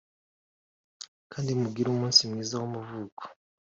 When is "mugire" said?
1.61-1.87